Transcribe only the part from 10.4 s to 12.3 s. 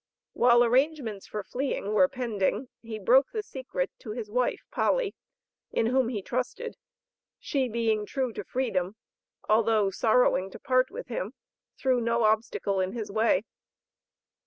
to part with him, threw no